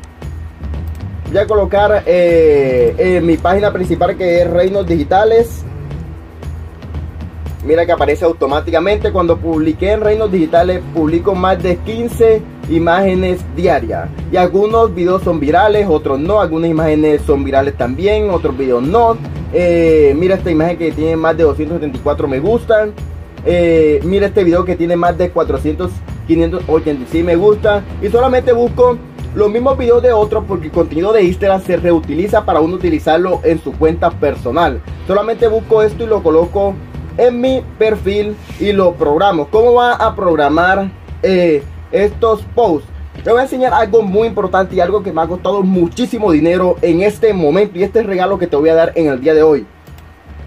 voy 1.29 1.37
a 1.37 1.47
colocar 1.47 2.03
eh, 2.05 2.95
en 2.97 3.25
mi 3.25 3.37
página 3.37 3.71
principal 3.71 4.17
que 4.17 4.41
es 4.41 4.49
Reinos 4.49 4.87
Digitales 4.87 5.63
Mira 7.67 7.85
que 7.85 7.91
aparece 7.91 8.23
automáticamente. 8.23 9.11
Cuando 9.11 9.37
publiqué 9.37 9.91
en 9.91 9.99
Reinos 9.99 10.31
Digitales, 10.31 10.81
publico 10.93 11.35
más 11.35 11.61
de 11.61 11.75
15 11.75 12.41
imágenes 12.69 13.41
diarias. 13.57 14.07
Y 14.31 14.37
algunos 14.37 14.95
videos 14.95 15.21
son 15.23 15.41
virales, 15.41 15.85
otros 15.89 16.17
no. 16.17 16.39
Algunas 16.39 16.69
imágenes 16.69 17.21
son 17.23 17.43
virales 17.43 17.75
también, 17.75 18.29
otros 18.29 18.57
videos 18.57 18.81
no. 18.83 19.17
Eh, 19.53 20.13
mira 20.17 20.35
esta 20.35 20.51
imagen 20.51 20.77
que 20.77 20.91
tiene 20.91 21.15
más 21.15 21.37
de 21.37 21.43
274 21.43 22.27
me 22.27 22.39
gustan. 22.39 22.93
Eh, 23.45 23.99
mira 24.03 24.27
este 24.27 24.43
video 24.43 24.65
que 24.65 24.75
tiene 24.75 24.95
más 24.95 25.17
de 25.17 25.29
400, 25.29 25.91
586 26.27 27.23
me 27.23 27.35
gustan. 27.35 27.83
Y 28.01 28.09
solamente 28.09 28.51
busco 28.51 28.97
los 29.35 29.49
mismos 29.49 29.77
videos 29.77 30.01
de 30.01 30.11
otros 30.11 30.43
porque 30.47 30.65
el 30.65 30.71
contenido 30.71 31.13
de 31.13 31.23
Instagram 31.23 31.61
se 31.61 31.77
reutiliza 31.77 32.43
para 32.43 32.59
uno 32.59 32.75
utilizarlo 32.75 33.41
en 33.43 33.61
su 33.61 33.71
cuenta 33.73 34.09
personal. 34.09 34.81
Solamente 35.05 35.47
busco 35.47 35.81
esto 35.81 36.03
y 36.03 36.07
lo 36.07 36.23
coloco 36.23 36.73
en 37.17 37.39
mi 37.39 37.63
perfil 37.77 38.35
y 38.59 38.71
lo 38.71 38.93
programo. 38.93 39.47
¿Cómo 39.47 39.75
va 39.75 39.93
a 39.93 40.15
programar 40.15 40.91
eh, 41.23 41.63
estos 41.91 42.41
posts? 42.55 42.96
Te 43.23 43.31
voy 43.31 43.39
a 43.39 43.43
enseñar 43.43 43.73
algo 43.73 44.01
muy 44.03 44.27
importante 44.27 44.75
y 44.75 44.79
algo 44.79 45.03
que 45.03 45.11
me 45.11 45.21
ha 45.21 45.27
costado 45.27 45.61
muchísimo 45.63 46.31
dinero 46.31 46.77
en 46.81 47.01
este 47.01 47.33
momento 47.33 47.77
y 47.77 47.83
este 47.83 48.03
regalo 48.03 48.37
que 48.37 48.47
te 48.47 48.55
voy 48.55 48.69
a 48.69 48.75
dar 48.75 48.93
en 48.95 49.07
el 49.07 49.19
día 49.19 49.33
de 49.33 49.43
hoy. 49.43 49.65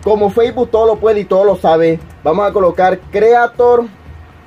Como 0.03 0.31
Facebook 0.31 0.71
todo 0.71 0.87
lo 0.87 0.97
puede 0.97 1.21
y 1.21 1.25
todo 1.25 1.45
lo 1.45 1.57
sabe, 1.57 2.00
vamos 2.25 2.49
a 2.49 2.53
colocar 2.53 2.99
Creator 3.11 3.85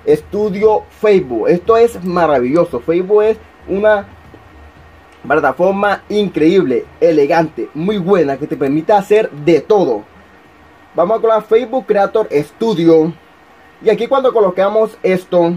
Studio 0.07 0.83
Facebook. 0.99 1.47
Esto 1.49 1.77
es 1.77 2.03
maravilloso. 2.03 2.79
Facebook 2.79 3.23
es 3.23 3.37
una 3.67 4.07
plataforma 5.27 6.01
increíble, 6.09 6.85
elegante, 6.99 7.69
muy 7.73 7.97
buena 7.97 8.37
que 8.37 8.47
te 8.47 8.57
permite 8.57 8.93
hacer 8.93 9.29
de 9.29 9.61
todo. 9.61 10.03
Vamos 10.95 11.17
a 11.17 11.21
colocar 11.21 11.43
Facebook 11.43 11.85
Creator 11.85 12.27
Studio. 12.31 13.13
Y 13.83 13.89
aquí 13.89 14.07
cuando 14.07 14.33
colocamos 14.33 14.97
esto, 15.03 15.53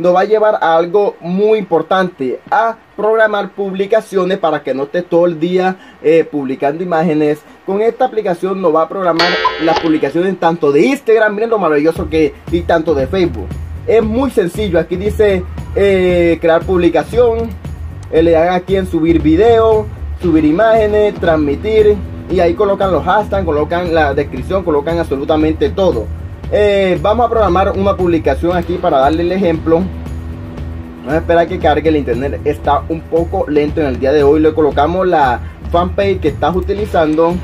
nos 0.00 0.14
va 0.14 0.20
a 0.20 0.24
llevar 0.24 0.58
a 0.60 0.76
algo 0.76 1.16
muy 1.20 1.58
importante. 1.58 2.40
A 2.50 2.76
programar 2.96 3.50
publicaciones 3.50 4.38
para 4.38 4.62
que 4.62 4.74
no 4.74 4.84
esté 4.84 5.02
todo 5.02 5.26
el 5.26 5.38
día 5.38 5.76
eh, 6.02 6.24
publicando 6.24 6.82
imágenes. 6.82 7.40
Con 7.64 7.80
esta 7.82 8.06
aplicación 8.06 8.60
nos 8.60 8.74
va 8.74 8.82
a 8.82 8.88
programar 8.88 9.28
las 9.62 9.78
publicaciones 9.80 10.38
tanto 10.40 10.72
de 10.72 10.86
Instagram, 10.86 11.34
miren 11.34 11.50
lo 11.50 11.58
maravilloso 11.58 12.08
que 12.08 12.34
y 12.50 12.62
tanto 12.62 12.94
de 12.94 13.06
Facebook. 13.06 13.46
Es 13.86 14.02
muy 14.02 14.30
sencillo. 14.30 14.78
Aquí 14.78 14.96
dice 14.96 15.44
eh, 15.76 16.38
crear 16.40 16.62
publicación. 16.62 17.50
Eh, 18.10 18.22
le 18.22 18.32
dan 18.32 18.54
aquí 18.54 18.76
en 18.76 18.86
subir 18.86 19.22
video 19.22 19.86
subir 20.20 20.44
imágenes, 20.44 21.14
transmitir 21.14 21.96
y 22.30 22.40
ahí 22.40 22.54
colocan 22.54 22.92
los 22.92 23.04
hashtags, 23.04 23.44
colocan 23.44 23.94
la 23.94 24.14
descripción, 24.14 24.62
colocan 24.62 24.98
absolutamente 24.98 25.70
todo. 25.70 26.06
Eh, 26.52 26.98
vamos 27.00 27.26
a 27.26 27.28
programar 27.28 27.70
una 27.76 27.96
publicación 27.96 28.56
aquí 28.56 28.74
para 28.74 28.98
darle 28.98 29.22
el 29.22 29.30
ejemplo. 29.30 29.82
Vamos 30.98 31.14
a 31.14 31.18
esperar 31.18 31.46
que 31.46 31.60
cargue 31.60 31.88
el 31.88 31.96
internet. 31.96 32.40
Está 32.44 32.82
un 32.88 33.00
poco 33.02 33.46
lento 33.48 33.80
en 33.80 33.86
el 33.86 34.00
día 34.00 34.10
de 34.10 34.24
hoy. 34.24 34.40
Le 34.40 34.52
colocamos 34.52 35.06
la 35.06 35.40
fanpage 35.70 36.18
que 36.18 36.28
estás 36.28 36.56
utilizando 36.56 37.34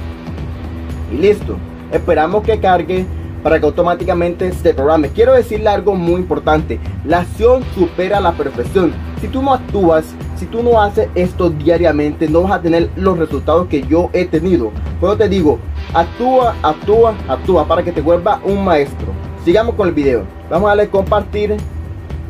y 1.12 1.18
listo. 1.18 1.56
Esperamos 1.92 2.42
que 2.42 2.58
cargue 2.58 3.06
para 3.44 3.60
que 3.60 3.66
automáticamente 3.66 4.50
se 4.52 4.75
programe. 4.75 5.10
Quiero 5.10 5.34
decirle 5.34 5.68
algo 5.68 5.94
muy 5.94 6.20
importante. 6.20 6.80
La 7.04 7.20
acción 7.20 7.62
supera 7.76 8.18
la 8.18 8.32
perfección. 8.32 8.92
Si 9.20 9.28
tú 9.28 9.40
no 9.40 9.54
actúas, 9.54 10.04
si 10.36 10.46
tú 10.46 10.62
no 10.62 10.80
haces 10.80 11.08
esto 11.14 11.50
diariamente, 11.50 12.28
no 12.28 12.42
vas 12.42 12.52
a 12.52 12.62
tener 12.62 12.90
los 12.96 13.18
resultados 13.18 13.66
que 13.68 13.82
yo 13.82 14.10
he 14.12 14.24
tenido. 14.26 14.70
Pero 15.00 15.16
te 15.16 15.28
digo, 15.28 15.58
actúa, 15.94 16.54
actúa, 16.62 17.14
actúa 17.28 17.66
para 17.66 17.82
que 17.82 17.92
te 17.92 18.00
vuelva 18.00 18.40
un 18.44 18.64
maestro. 18.64 19.08
Sigamos 19.44 19.74
con 19.74 19.88
el 19.88 19.94
video. 19.94 20.24
Vamos 20.50 20.66
a 20.66 20.70
darle 20.70 20.88
compartir 20.88 21.56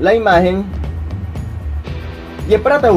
la 0.00 0.14
imagen. 0.14 0.64
Y 2.48 2.54
espérate, 2.54 2.88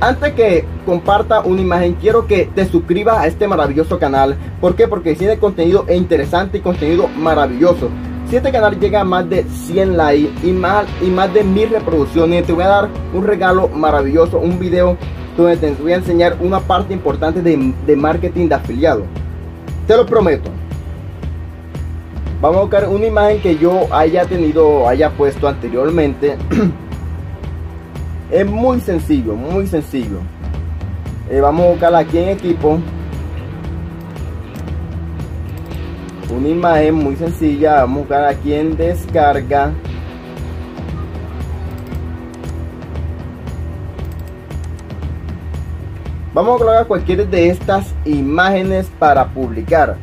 antes 0.00 0.32
que 0.32 0.64
comparta 0.84 1.40
una 1.40 1.60
imagen, 1.60 1.94
quiero 1.94 2.26
que 2.26 2.50
te 2.54 2.66
suscribas 2.66 3.18
a 3.18 3.26
este 3.26 3.46
maravilloso 3.46 3.98
canal. 3.98 4.36
¿Por 4.60 4.74
qué? 4.74 4.88
Porque 4.88 5.14
tiene 5.14 5.38
contenido 5.38 5.86
interesante 5.88 6.58
y 6.58 6.60
contenido 6.60 7.08
maravilloso. 7.08 7.88
Si 8.28 8.34
este 8.34 8.50
canal 8.50 8.78
llega 8.80 9.02
a 9.02 9.04
más 9.04 9.28
de 9.30 9.44
100 9.44 9.96
likes 9.96 10.32
y 10.42 10.50
más, 10.50 10.84
y 11.00 11.06
más 11.06 11.32
de 11.32 11.44
mil 11.44 11.70
reproducciones, 11.70 12.44
te 12.44 12.52
voy 12.52 12.64
a 12.64 12.68
dar 12.68 12.88
un 13.14 13.24
regalo 13.24 13.68
maravilloso, 13.68 14.38
un 14.38 14.58
video 14.58 14.96
donde 15.36 15.56
te 15.56 15.70
voy 15.74 15.92
a 15.92 15.96
enseñar 15.96 16.36
una 16.40 16.58
parte 16.58 16.92
importante 16.92 17.40
de, 17.40 17.72
de 17.86 17.96
marketing 17.96 18.48
de 18.48 18.54
afiliado. 18.56 19.04
Te 19.86 19.96
lo 19.96 20.04
prometo. 20.04 20.50
Vamos 22.40 22.58
a 22.58 22.60
buscar 22.62 22.88
una 22.88 23.06
imagen 23.06 23.40
que 23.40 23.56
yo 23.56 23.86
haya 23.92 24.24
tenido, 24.24 24.88
haya 24.88 25.10
puesto 25.10 25.46
anteriormente. 25.46 26.36
Es 28.28 28.44
muy 28.44 28.80
sencillo, 28.80 29.34
muy 29.34 29.68
sencillo. 29.68 30.18
Eh, 31.30 31.40
vamos 31.40 31.64
a 31.64 31.70
buscar 31.70 31.94
aquí 31.94 32.18
en 32.18 32.30
equipo. 32.30 32.80
Una 36.28 36.48
imagen 36.48 36.94
muy 36.94 37.14
sencilla. 37.14 37.82
Vamos 37.82 37.96
a 37.96 38.00
buscar 38.00 38.24
aquí 38.24 38.52
en 38.52 38.76
descarga. 38.76 39.72
Vamos 46.34 46.56
a 46.56 46.58
colocar 46.58 46.86
cualquiera 46.86 47.24
de 47.24 47.48
estas 47.48 47.94
imágenes 48.04 48.90
para 48.98 49.26
publicar. 49.26 49.96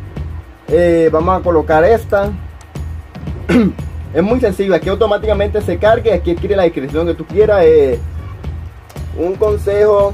Eh, 0.69 1.09
vamos 1.11 1.39
a 1.39 1.43
colocar 1.43 1.83
esta. 1.83 2.31
es 4.13 4.23
muy 4.23 4.39
sencillo. 4.39 4.73
Aquí 4.73 4.87
automáticamente 4.87 5.61
se 5.61 5.77
cargue. 5.77 6.13
Aquí 6.13 6.31
escribe 6.31 6.55
la 6.55 6.63
descripción 6.63 7.05
que 7.05 7.15
tú 7.15 7.25
quieras. 7.25 7.63
Eh, 7.65 7.99
un 9.17 9.35
consejo 9.35 10.13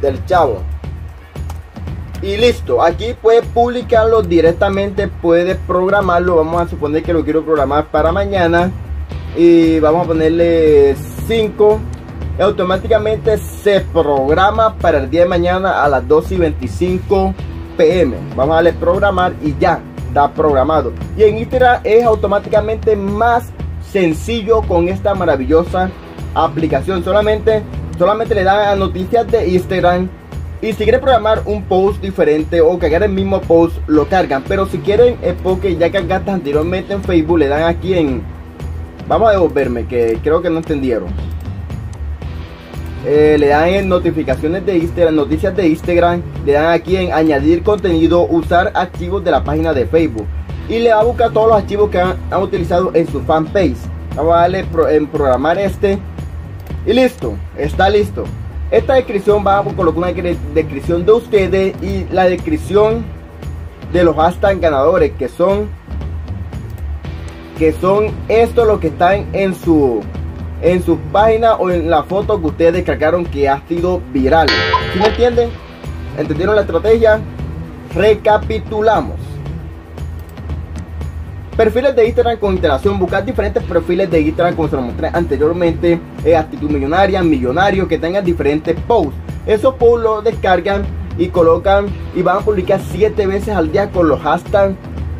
del 0.00 0.26
chavo 0.26 0.71
y 2.22 2.36
listo 2.36 2.82
aquí 2.82 3.14
puedes 3.20 3.44
publicarlo 3.46 4.22
directamente 4.22 5.08
puedes 5.08 5.56
programarlo 5.66 6.36
vamos 6.36 6.62
a 6.62 6.68
suponer 6.68 7.02
que 7.02 7.12
lo 7.12 7.24
quiero 7.24 7.44
programar 7.44 7.86
para 7.86 8.12
mañana 8.12 8.70
y 9.36 9.80
vamos 9.80 10.04
a 10.04 10.08
ponerle 10.08 10.94
5 11.26 11.80
automáticamente 12.40 13.36
se 13.38 13.80
programa 13.80 14.74
para 14.76 14.98
el 14.98 15.10
día 15.10 15.22
de 15.22 15.28
mañana 15.28 15.82
a 15.84 15.88
las 15.88 16.06
2 16.06 16.32
y 16.32 16.36
25 16.36 17.34
pm 17.76 18.16
vamos 18.36 18.52
a 18.52 18.56
darle 18.56 18.72
programar 18.72 19.34
y 19.42 19.54
ya 19.58 19.80
da 20.14 20.32
programado 20.32 20.92
y 21.16 21.24
en 21.24 21.38
Instagram 21.38 21.80
es 21.84 22.04
automáticamente 22.04 22.94
más 22.96 23.52
sencillo 23.92 24.62
con 24.62 24.88
esta 24.88 25.14
maravillosa 25.14 25.90
aplicación. 26.34 27.04
Solamente, 27.04 27.62
solamente 27.98 28.34
le 28.34 28.44
dan 28.44 28.68
a 28.68 28.76
noticias 28.76 29.30
de 29.30 29.48
Instagram. 29.48 30.08
Y 30.62 30.72
si 30.74 30.84
quieren 30.84 31.00
programar 31.00 31.42
un 31.44 31.64
post 31.64 32.00
diferente 32.00 32.60
o 32.60 32.78
cargar 32.78 33.02
el 33.02 33.10
mismo 33.10 33.40
post, 33.40 33.76
lo 33.88 34.08
cargan. 34.08 34.44
Pero 34.46 34.66
si 34.66 34.78
quieren, 34.78 35.16
es 35.20 35.34
porque 35.42 35.76
ya 35.76 35.90
cargaste 35.90 36.30
anteriormente 36.30 36.92
en 36.92 37.02
Facebook, 37.02 37.40
le 37.40 37.48
dan 37.48 37.64
aquí 37.64 37.94
en... 37.94 38.22
Vamos 39.08 39.28
a 39.28 39.32
devolverme, 39.32 39.86
que 39.86 40.18
creo 40.22 40.40
que 40.40 40.48
no 40.48 40.58
entendieron. 40.58 41.08
Eh, 43.04 43.36
le 43.40 43.48
dan 43.48 43.68
en 43.70 43.88
notificaciones 43.88 44.64
de 44.64 44.78
Instagram, 44.78 45.16
noticias 45.16 45.56
de 45.56 45.66
Instagram, 45.66 46.22
le 46.46 46.52
dan 46.52 46.72
aquí 46.72 46.96
en 46.96 47.12
añadir 47.12 47.64
contenido, 47.64 48.28
usar 48.28 48.70
archivos 48.74 49.24
de 49.24 49.32
la 49.32 49.42
página 49.42 49.74
de 49.74 49.86
Facebook 49.86 50.26
y 50.68 50.78
le 50.78 50.94
va 50.94 51.00
a 51.00 51.04
buscar 51.04 51.32
todos 51.32 51.48
los 51.48 51.56
archivos 51.56 51.90
que 51.90 51.98
han, 51.98 52.16
utilizado 52.40 52.92
en 52.94 53.08
su 53.08 53.20
fanpage. 53.22 53.76
Vamos 54.14 54.34
a 54.34 54.42
darle 54.42 54.64
en 54.90 55.08
programar 55.08 55.58
este 55.58 55.98
y 56.86 56.92
listo, 56.92 57.34
está 57.56 57.90
listo. 57.90 58.24
Esta 58.72 58.94
descripción 58.94 59.44
va 59.46 59.58
a 59.58 59.62
colocar 59.62 59.98
una 59.98 60.12
descripción 60.54 61.04
de 61.04 61.12
ustedes 61.12 61.82
y 61.82 62.06
la 62.10 62.24
descripción 62.24 63.04
de 63.92 64.02
los 64.02 64.16
hashtags 64.16 64.58
ganadores 64.58 65.12
que 65.12 65.28
son 65.28 65.68
que 67.58 67.72
son 67.74 68.06
esto 68.28 68.64
lo 68.64 68.80
que 68.80 68.86
están 68.86 69.26
en 69.34 69.54
su 69.54 70.00
en 70.62 70.82
su 70.82 70.96
página 70.96 71.56
o 71.56 71.68
en 71.68 71.90
la 71.90 72.04
foto 72.04 72.40
que 72.40 72.46
ustedes 72.46 72.72
descargaron 72.72 73.26
que 73.26 73.46
ha 73.46 73.60
sido 73.68 74.00
viral. 74.10 74.48
¿Sí 74.94 74.98
me 74.98 75.08
entienden? 75.08 75.50
¿Entendieron 76.16 76.54
la 76.54 76.62
estrategia? 76.62 77.20
Recapitulamos. 77.94 79.21
Perfiles 81.56 81.94
de 81.94 82.06
Instagram 82.06 82.38
con 82.38 82.54
interacción, 82.54 82.98
buscar 82.98 83.26
diferentes 83.26 83.62
perfiles 83.64 84.10
de 84.10 84.22
Instagram 84.22 84.56
como 84.56 84.68
se 84.68 84.76
lo 84.76 84.82
mostré 84.82 85.10
anteriormente, 85.12 86.00
eh, 86.24 86.34
actitud 86.34 86.70
millonaria, 86.70 87.22
millonario, 87.22 87.86
que 87.86 87.98
tengan 87.98 88.24
diferentes 88.24 88.74
posts. 88.88 89.12
Esos 89.44 89.74
posts 89.74 90.02
los 90.02 90.24
descargan 90.24 90.82
y 91.18 91.28
colocan 91.28 91.88
y 92.14 92.22
van 92.22 92.38
a 92.38 92.40
publicar 92.40 92.80
7 92.80 93.26
veces 93.26 93.50
al 93.50 93.70
día 93.70 93.90
con 93.90 94.08
los 94.08 94.20
hashtags 94.20 94.74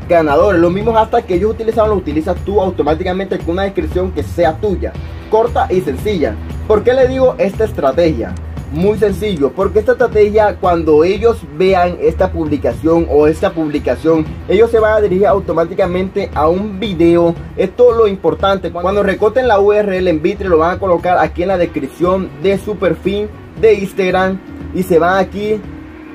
ganadores. 0.09 0.59
Los 0.59 0.73
mismos 0.73 0.95
hashtags 0.95 1.27
que 1.27 1.35
ellos 1.35 1.51
utilizaban 1.51 1.91
los 1.91 1.99
utilizas 1.99 2.35
tú 2.47 2.63
automáticamente 2.63 3.39
con 3.39 3.51
una 3.51 3.65
descripción 3.65 4.11
que 4.13 4.23
sea 4.23 4.55
tuya, 4.57 4.95
corta 5.31 5.67
y 5.71 5.83
sencilla. 5.83 6.35
¿Por 6.67 6.83
qué 6.83 6.95
le 6.95 7.09
digo 7.09 7.35
esta 7.37 7.65
estrategia? 7.65 8.35
Muy 8.73 8.97
sencillo, 8.97 9.53
porque 9.53 9.81
esta 9.81 9.93
estrategia 9.93 10.57
cuando 10.57 11.05
ellos 11.05 11.43
vean 11.59 11.99
esta 12.01 12.33
publicación 12.33 13.07
o 13.11 13.27
esta 13.27 13.53
publicación, 13.53 14.25
ellos 14.49 14.71
se 14.71 14.79
van 14.79 14.95
a 14.95 15.01
dirigir 15.03 15.27
automáticamente 15.27 16.31
a 16.33 16.49
un 16.49 16.81
video. 16.81 17.35
Esto 17.59 17.91
es 17.91 17.97
lo 17.99 18.09
importante. 18.09 18.73
Cuando 18.73 19.03
recorten 19.03 19.47
la 19.47 19.61
URL 19.61 20.09
en 20.09 20.23
Bitri 20.23 20.49
lo 20.49 20.57
van 20.57 20.77
a 20.77 20.79
colocar 20.79 21.19
aquí 21.19 21.43
en 21.43 21.49
la 21.49 21.59
descripción 21.59 22.31
de 22.43 22.57
su 22.57 22.77
perfil 22.77 23.29
de 23.61 23.75
Instagram 23.75 24.41
y 24.75 24.83
se 24.85 24.99
van 24.99 25.19
aquí 25.19 25.61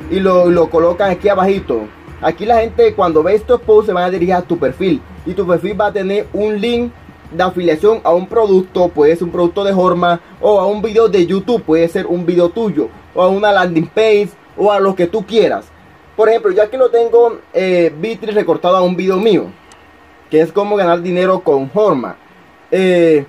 y 0.10 0.20
lo, 0.20 0.50
lo 0.50 0.72
colocan 0.72 1.12
aquí 1.12 1.30
abajito. 1.30 1.82
Aquí 2.22 2.48
la 2.48 2.62
gente 2.62 2.96
cuando 2.96 3.22
ve 3.22 3.36
estos 3.36 3.62
posts 3.62 3.86
se 3.86 3.94
van 3.94 4.06
a 4.06 4.10
dirigir 4.10 4.34
a 4.34 4.42
tu 4.42 4.58
perfil 4.58 5.00
y 5.28 5.34
tu 5.34 5.46
perfil 5.46 5.80
va 5.80 5.88
a 5.88 5.94
tener 5.94 6.26
un 6.34 6.60
link 6.60 6.92
de 7.32 7.44
afiliación 7.44 8.02
a 8.04 8.14
un 8.14 8.28
producto, 8.28 8.88
puede 8.90 9.16
ser 9.16 9.26
un 9.26 9.32
producto 9.32 9.64
de 9.64 9.74
Horma 9.74 10.20
o 10.42 10.60
a 10.60 10.68
un 10.68 10.82
video 10.82 11.08
de 11.08 11.26
YouTube, 11.26 11.64
puede 11.64 11.88
ser 11.88 12.06
un 12.08 12.26
video 12.26 12.50
tuyo 12.50 12.90
o 13.14 13.22
a 13.22 13.28
una 13.30 13.52
landing 13.52 13.88
page 13.88 14.30
o 14.56 14.72
a 14.72 14.80
lo 14.80 14.96
que 14.96 15.08
tú 15.08 15.26
quieras. 15.26 15.66
Por 16.16 16.30
ejemplo, 16.30 16.52
ya 16.52 16.70
que 16.70 16.78
lo 16.78 16.90
tengo 16.90 17.40
eh, 17.54 17.94
recortado 18.22 18.78
a 18.78 18.82
un 18.82 18.96
video 18.96 19.18
mío, 19.18 19.46
que 20.32 20.42
es 20.42 20.52
como 20.52 20.76
ganar 20.76 21.02
dinero 21.02 21.42
con 21.42 21.70
Horma. 21.74 22.16
Eh, 22.72 23.26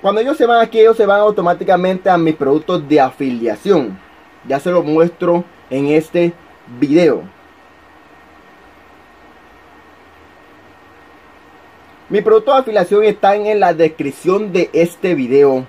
cuando 0.00 0.20
ellos 0.20 0.36
se 0.36 0.46
van 0.46 0.60
aquí, 0.60 0.80
ellos 0.80 0.96
se 0.96 1.06
van 1.06 1.20
automáticamente 1.20 2.08
a 2.08 2.16
mis 2.16 2.34
productos 2.34 2.86
de 2.88 3.00
afiliación. 3.00 3.98
Ya 4.46 4.60
se 4.60 4.70
lo 4.70 4.82
muestro 4.82 5.44
en 5.70 5.86
este 5.88 6.32
video. 6.78 7.22
Mi 12.14 12.22
producto 12.22 12.52
de 12.52 12.60
afiliación 12.60 13.02
están 13.02 13.44
en 13.46 13.58
la 13.58 13.74
descripción 13.74 14.52
de 14.52 14.70
este 14.72 15.16
video. 15.16 15.66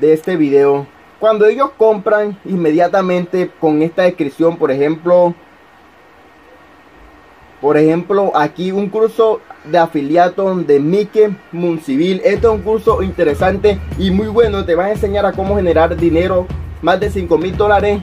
De 0.00 0.12
este 0.12 0.34
video. 0.34 0.88
Cuando 1.20 1.46
ellos 1.46 1.70
compran 1.76 2.36
inmediatamente 2.44 3.52
con 3.60 3.82
esta 3.82 4.02
descripción, 4.02 4.56
por 4.56 4.72
ejemplo, 4.72 5.32
por 7.60 7.76
ejemplo, 7.76 8.32
aquí 8.34 8.72
un 8.72 8.88
curso 8.88 9.40
de 9.62 9.78
afiliato 9.78 10.52
de 10.56 10.80
Mike 10.80 11.36
Muncivil. 11.52 12.20
Este 12.24 12.48
es 12.48 12.52
un 12.52 12.62
curso 12.62 13.00
interesante 13.00 13.78
y 13.96 14.10
muy 14.10 14.26
bueno. 14.26 14.64
Te 14.64 14.74
va 14.74 14.86
a 14.86 14.90
enseñar 14.90 15.24
a 15.24 15.30
cómo 15.30 15.54
generar 15.54 15.96
dinero, 15.96 16.48
más 16.82 16.98
de 16.98 17.10
5 17.10 17.38
mil 17.38 17.56
dólares 17.56 18.02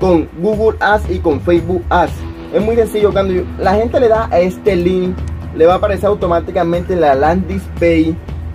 con 0.00 0.28
Google 0.40 0.78
Ads 0.80 1.08
y 1.10 1.20
con 1.20 1.40
Facebook 1.40 1.84
Ads. 1.90 2.27
Es 2.52 2.64
muy 2.64 2.76
sencillo, 2.76 3.12
cuando 3.12 3.44
la 3.58 3.74
gente 3.74 4.00
le 4.00 4.08
da 4.08 4.26
a 4.30 4.38
este 4.40 4.74
link, 4.74 5.14
le 5.54 5.66
va 5.66 5.74
a 5.74 5.76
aparecer 5.76 6.06
automáticamente 6.06 6.96
la 6.96 7.14
landing 7.14 7.60
page 7.74 8.14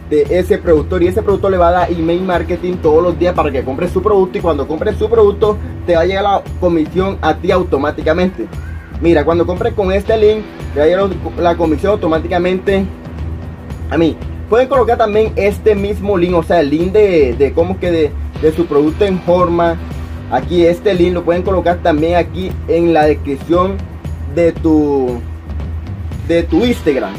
de 0.10 0.26
ese 0.30 0.58
productor 0.58 1.04
y 1.04 1.08
ese 1.08 1.22
productor 1.22 1.52
le 1.52 1.58
va 1.58 1.70
a 1.70 1.72
dar 1.72 1.92
email 1.92 2.24
marketing 2.24 2.78
todos 2.78 3.04
los 3.04 3.20
días 3.20 3.36
para 3.36 3.52
que 3.52 3.64
compres 3.64 3.92
su 3.92 4.02
producto 4.02 4.38
y 4.38 4.42
cuando 4.42 4.68
compres 4.68 4.98
su 4.98 5.10
producto 5.10 5.58
te 5.86 5.96
va 5.96 6.02
a 6.02 6.06
llegar 6.06 6.24
la 6.24 6.44
comisión 6.60 7.20
a 7.22 7.36
ti 7.36 7.52
automáticamente. 7.52 8.48
Mira, 9.00 9.24
cuando 9.26 9.46
compres 9.46 9.74
con 9.74 9.92
este 9.92 10.18
link 10.18 10.44
te 10.74 10.80
va 10.80 10.86
a 10.86 10.88
llegar 10.88 11.10
la 11.38 11.56
comisión 11.56 11.94
automáticamente 11.94 12.86
a 13.92 13.98
mí. 13.98 14.18
Pueden 14.50 14.68
colocar 14.68 14.98
también 14.98 15.34
este 15.36 15.76
mismo 15.76 16.18
link, 16.18 16.36
o 16.36 16.44
sea, 16.44 16.62
el 16.62 16.70
link 16.72 16.92
de, 16.94 17.36
de 17.38 17.54
cómo 17.54 17.80
que 17.80 17.92
de, 17.92 18.12
de 18.42 18.52
su 18.54 18.66
producto 18.66 19.06
en 19.06 19.20
forma. 19.20 19.78
Aquí 20.34 20.66
este 20.66 20.96
link 20.96 21.14
lo 21.14 21.24
pueden 21.24 21.44
colocar 21.44 21.78
también 21.84 22.16
aquí 22.16 22.52
en 22.68 22.92
la 22.92 23.06
descripción 23.06 23.78
de 24.34 24.52
tu 24.52 25.20
de 26.28 26.42
tu 26.42 26.66
Instagram 26.66 27.14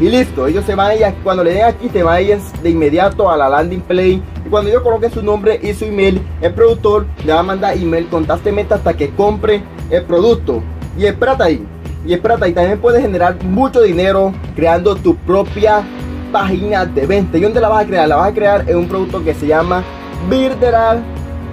y 0.00 0.08
listo, 0.08 0.46
ellos 0.46 0.64
se 0.64 0.76
van 0.76 0.92
a 1.02 1.12
cuando 1.24 1.42
le 1.42 1.54
den 1.54 1.64
aquí 1.64 1.88
te 1.88 2.04
vayas 2.04 2.52
de 2.62 2.70
inmediato 2.70 3.28
a 3.28 3.36
la 3.36 3.48
landing 3.48 3.80
play 3.80 4.22
y 4.44 4.48
cuando 4.48 4.70
yo 4.70 4.80
coloque 4.82 5.10
su 5.10 5.22
nombre 5.24 5.58
y 5.60 5.74
su 5.74 5.86
email, 5.86 6.22
el 6.40 6.54
productor 6.54 7.06
le 7.24 7.32
va 7.32 7.40
a 7.40 7.42
mandar 7.42 7.76
email 7.76 8.06
constantemente 8.08 8.74
hasta 8.74 8.94
que 8.94 9.10
compre 9.10 9.62
el 9.90 10.04
producto 10.04 10.62
y 10.96 11.06
espérate 11.06 11.42
ahí, 11.42 11.66
y 12.06 12.12
espérate 12.14 12.44
ahí, 12.44 12.52
también 12.52 12.80
puedes 12.80 13.02
generar 13.02 13.42
mucho 13.44 13.82
dinero 13.82 14.32
creando 14.54 14.94
tu 14.94 15.16
propia 15.16 15.82
página 16.30 16.86
de 16.86 17.06
venta. 17.06 17.38
¿Y 17.38 17.40
dónde 17.40 17.60
la 17.60 17.68
vas 17.68 17.84
a 17.84 17.86
crear? 17.86 18.08
La 18.08 18.16
vas 18.16 18.30
a 18.30 18.34
crear 18.34 18.68
en 18.68 18.76
un 18.76 18.88
producto 18.88 19.22
que 19.24 19.34
se 19.34 19.46
llama 19.46 19.82
Birderal 20.30 21.02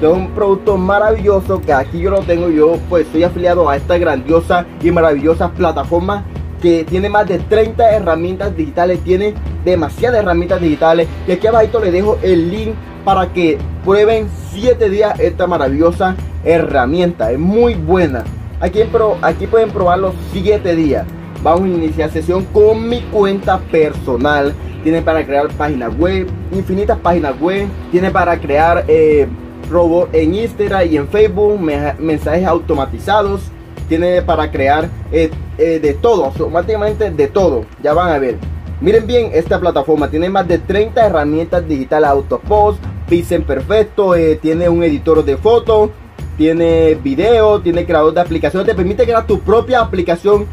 es 0.08 0.14
un 0.14 0.30
producto 0.30 0.78
maravilloso 0.78 1.62
que 1.62 1.74
aquí 1.74 2.00
yo 2.00 2.12
lo 2.12 2.22
tengo 2.22 2.50
yo 2.50 2.78
pues 2.88 3.06
estoy 3.06 3.24
afiliado 3.24 3.70
a 3.70 3.76
esta 3.76 3.98
grandiosa 3.98 4.66
y 4.82 4.92
maravillosa 4.92 5.52
plataforma 5.52 6.24
que 6.62 6.84
tiene 6.84 7.10
más 7.10 7.28
de 7.28 7.40
30 7.40 7.96
herramientas 7.96 8.56
digitales, 8.56 9.00
tiene 9.04 9.34
demasiadas 9.64 10.22
herramientas 10.22 10.62
digitales. 10.62 11.08
Y 11.28 11.32
aquí 11.32 11.48
abajo 11.48 11.80
les 11.80 11.94
dejo 11.94 12.18
el 12.22 12.52
link 12.52 12.74
para 13.04 13.32
que 13.32 13.58
prueben 13.86 14.28
7 14.52 14.90
días 14.90 15.20
esta 15.20 15.48
maravillosa 15.48 16.16
herramienta. 16.44 17.32
Es 17.32 17.40
muy 17.40 17.76
buena. 17.76 18.24
Aquí, 18.60 18.82
aquí 19.22 19.48
pueden 19.48 19.72
probar 19.72 20.00
los 20.00 20.14
7 20.34 20.76
días. 20.76 21.06
Vamos 21.42 21.64
a 21.64 21.68
iniciar 21.68 22.12
sesión 22.12 22.44
con 22.46 22.88
mi 22.90 23.02
cuenta 23.04 23.60
personal. 23.72 24.54
Tiene 24.84 25.02
para 25.02 25.26
crear 25.26 25.48
páginas 25.50 25.98
web, 25.98 26.28
infinitas 26.52 26.98
páginas 27.00 27.40
web. 27.40 27.68
Tiene 27.92 28.12
para 28.12 28.38
crear 28.38 28.84
eh, 28.88 29.28
robots 29.70 30.14
en 30.14 30.36
Instagram 30.36 30.88
y 30.92 30.98
en 30.98 31.08
Facebook, 31.08 31.60
mensajes 31.60 32.46
automatizados 32.46 33.42
tiene 33.90 34.22
para 34.22 34.50
crear 34.52 34.90
eh, 35.12 35.32
eh, 35.58 35.80
de 35.80 35.94
todo, 35.96 36.26
automáticamente 36.26 37.10
de 37.10 37.28
todo. 37.28 37.66
Ya 37.84 37.94
van 37.94 38.12
a 38.12 38.20
ver. 38.20 38.38
Miren 38.82 39.06
bien 39.06 39.32
esta 39.34 39.60
plataforma, 39.60 40.10
tiene 40.10 40.30
más 40.30 40.48
de 40.48 40.58
30 40.58 41.06
herramientas 41.06 41.68
digitales 41.68 42.10
Autopost, 42.10 42.82
Pixel 43.10 43.44
Perfecto, 43.44 44.16
eh, 44.16 44.38
tiene 44.42 44.70
un 44.70 44.84
editor 44.84 45.26
de 45.26 45.36
fotos, 45.36 45.90
tiene 46.38 46.96
video, 46.96 47.60
tiene 47.60 47.86
creador 47.86 48.14
de 48.14 48.22
aplicaciones, 48.22 48.66
te 48.66 48.76
permite 48.76 49.04
crear 49.04 49.28
tu 49.28 49.42
propia 49.42 49.82
aplicación 49.82 50.46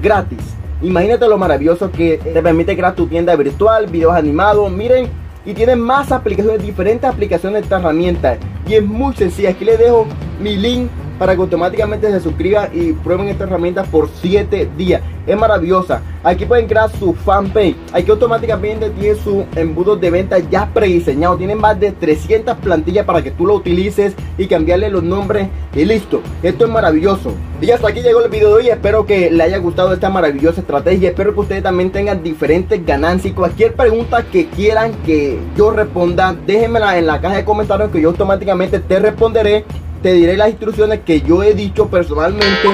gratis. 0.00 0.38
Imagínate 0.80 1.26
lo 1.26 1.38
maravilloso 1.38 1.90
que 1.90 2.18
te 2.18 2.42
permite 2.42 2.76
crear 2.76 2.94
tu 2.94 3.06
tienda 3.06 3.34
virtual, 3.34 3.88
videos 3.88 4.14
animados, 4.14 4.70
miren, 4.70 5.08
y 5.44 5.54
tiene 5.54 5.76
más 5.76 6.12
aplicaciones, 6.12 6.62
diferentes 6.62 7.08
aplicaciones 7.08 7.60
de 7.60 7.64
esta 7.64 7.78
herramienta. 7.78 8.36
Y 8.66 8.74
es 8.74 8.84
muy 8.84 9.14
sencilla, 9.14 9.50
aquí 9.50 9.64
les 9.64 9.78
dejo 9.78 10.06
mi 10.40 10.56
link 10.56 10.90
para 11.22 11.36
que 11.36 11.40
automáticamente 11.42 12.10
se 12.10 12.18
suscriban 12.18 12.68
y 12.72 12.94
prueben 12.94 13.28
esta 13.28 13.44
herramienta 13.44 13.84
por 13.84 14.08
7 14.08 14.70
días. 14.76 15.00
Es 15.24 15.38
maravillosa. 15.38 16.02
Aquí 16.24 16.46
pueden 16.46 16.66
crear 16.66 16.90
su 16.90 17.14
fanpage. 17.14 17.76
Aquí 17.92 18.10
automáticamente 18.10 18.90
tiene 18.90 19.14
su 19.14 19.44
embudo 19.54 19.94
de 19.94 20.10
venta 20.10 20.40
ya 20.40 20.68
prediseñado. 20.74 21.36
Tienen 21.36 21.58
más 21.58 21.78
de 21.78 21.92
300 21.92 22.56
plantillas 22.56 23.06
para 23.06 23.22
que 23.22 23.30
tú 23.30 23.46
lo 23.46 23.54
utilices 23.54 24.16
y 24.36 24.48
cambiarle 24.48 24.90
los 24.90 25.04
nombres 25.04 25.46
y 25.76 25.84
listo. 25.84 26.22
Esto 26.42 26.64
es 26.64 26.70
maravilloso. 26.72 27.32
Y 27.60 27.70
hasta 27.70 27.86
aquí 27.86 28.02
llegó 28.02 28.20
el 28.20 28.28
video 28.28 28.48
de 28.48 28.54
hoy. 28.54 28.68
Espero 28.70 29.06
que 29.06 29.30
le 29.30 29.44
haya 29.44 29.58
gustado 29.58 29.92
esta 29.92 30.10
maravillosa 30.10 30.60
estrategia. 30.60 31.10
Espero 31.10 31.34
que 31.34 31.40
ustedes 31.40 31.62
también 31.62 31.92
tengan 31.92 32.20
diferentes 32.24 32.84
ganancias. 32.84 33.30
Y 33.30 33.36
cualquier 33.36 33.74
pregunta 33.74 34.24
que 34.24 34.48
quieran 34.48 34.90
que 35.06 35.38
yo 35.56 35.70
responda, 35.70 36.34
déjenmela 36.48 36.98
en 36.98 37.06
la 37.06 37.20
caja 37.20 37.36
de 37.36 37.44
comentarios 37.44 37.92
que 37.92 38.00
yo 38.00 38.08
automáticamente 38.08 38.80
te 38.80 38.98
responderé 38.98 39.64
te 40.02 40.12
diré 40.12 40.36
las 40.36 40.50
instrucciones 40.50 41.00
que 41.00 41.20
yo 41.20 41.42
he 41.42 41.54
dicho 41.54 41.86
personalmente 41.86 42.68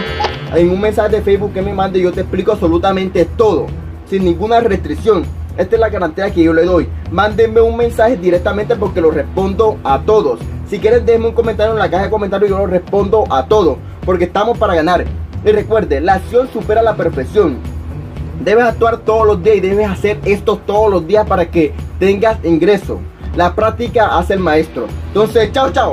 en 0.54 0.70
un 0.70 0.80
mensaje 0.80 1.16
de 1.16 1.22
Facebook 1.22 1.52
que 1.52 1.62
me 1.62 1.74
mande. 1.74 2.00
Yo 2.00 2.10
te 2.10 2.22
explico 2.22 2.52
absolutamente 2.52 3.26
todo, 3.36 3.66
sin 4.08 4.24
ninguna 4.24 4.60
restricción. 4.60 5.24
Esta 5.58 5.76
es 5.76 5.80
la 5.80 5.90
garantía 5.90 6.30
que 6.30 6.42
yo 6.42 6.52
le 6.52 6.64
doy. 6.64 6.88
Mándenme 7.10 7.60
un 7.60 7.76
mensaje 7.76 8.16
directamente 8.16 8.76
porque 8.76 9.00
lo 9.00 9.10
respondo 9.10 9.76
a 9.84 10.00
todos. 10.00 10.40
Si 10.70 10.78
quieren, 10.78 11.04
déjenme 11.04 11.28
un 11.28 11.34
comentario 11.34 11.72
en 11.72 11.78
la 11.78 11.90
caja 11.90 12.04
de 12.04 12.10
comentarios 12.10 12.50
yo 12.50 12.58
lo 12.58 12.66
respondo 12.66 13.24
a 13.30 13.46
todos. 13.46 13.76
Porque 14.06 14.24
estamos 14.24 14.56
para 14.56 14.74
ganar. 14.74 15.04
Y 15.44 15.50
recuerde, 15.50 16.00
la 16.00 16.14
acción 16.14 16.48
supera 16.52 16.82
la 16.82 16.96
perfección. 16.96 17.58
Debes 18.42 18.64
actuar 18.64 18.98
todos 18.98 19.26
los 19.26 19.42
días 19.42 19.56
y 19.56 19.60
debes 19.60 19.88
hacer 19.88 20.18
esto 20.24 20.60
todos 20.64 20.90
los 20.90 21.06
días 21.06 21.26
para 21.26 21.50
que 21.50 21.74
tengas 21.98 22.42
ingreso. 22.44 23.00
La 23.36 23.54
práctica 23.54 24.16
hace 24.16 24.34
el 24.34 24.40
maestro. 24.40 24.86
Entonces, 25.08 25.52
chao, 25.52 25.70
chao. 25.72 25.92